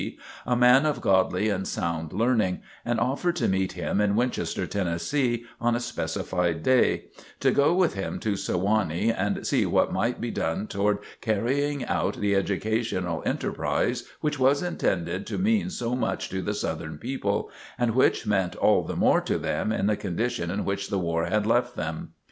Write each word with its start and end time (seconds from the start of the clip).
a 0.47 0.55
"man 0.55 0.83
of 0.87 0.99
godly 0.99 1.47
and 1.49 1.67
sound 1.67 2.11
learning," 2.11 2.59
and 2.83 2.99
offered 2.99 3.35
to 3.35 3.47
meet 3.47 3.73
him 3.73 4.01
in 4.01 4.15
Winchester, 4.15 4.65
Tennessee, 4.65 5.45
on 5.59 5.75
a 5.75 5.79
specified 5.79 6.63
day; 6.63 7.03
to 7.39 7.51
go 7.51 7.75
with 7.75 7.93
him 7.93 8.17
to 8.21 8.31
Sewanee 8.35 9.11
and 9.15 9.45
see 9.45 9.63
what 9.67 9.93
might 9.93 10.19
be 10.19 10.31
done 10.31 10.65
toward 10.65 10.97
carrying 11.21 11.85
out 11.85 12.15
the 12.17 12.33
educational 12.33 13.21
enterprise 13.27 14.05
which 14.21 14.39
was 14.39 14.63
intended 14.63 15.27
to 15.27 15.37
mean 15.37 15.69
so 15.69 15.95
much 15.95 16.29
to 16.29 16.41
the 16.41 16.55
Southern 16.55 16.97
people, 16.97 17.51
and 17.77 17.93
which 17.93 18.25
meant 18.25 18.55
all 18.55 18.81
the 18.83 18.95
more 18.95 19.21
to 19.21 19.37
them 19.37 19.71
in 19.71 19.85
the 19.85 19.95
condition 19.95 20.49
in 20.49 20.65
which 20.65 20.89
the 20.89 20.97
war 20.97 21.25
had 21.25 21.45
left 21.45 21.75
them. 21.75 22.13